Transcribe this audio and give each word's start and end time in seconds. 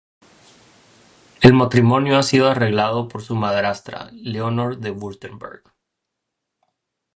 El 1.41 1.53
matrimonio 1.53 2.17
ha 2.17 2.23
sido 2.23 2.49
arreglado 2.49 3.07
por 3.07 3.21
su 3.21 3.35
madrastra, 3.35 4.09
Leonor 4.13 4.79
de 4.79 4.89
Wurtemberg. 4.89 5.61